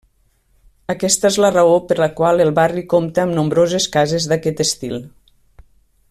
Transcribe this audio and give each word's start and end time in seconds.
Aquesta 0.93 1.29
és 1.33 1.37
la 1.43 1.51
raó 1.57 1.75
per 1.91 1.97
la 2.05 2.09
qual 2.21 2.43
el 2.47 2.53
barri 2.61 2.85
compta 2.97 3.25
amb 3.27 3.37
nombroses 3.41 3.89
cases 3.97 4.27
d'aquest 4.33 4.65
estil. 4.71 4.97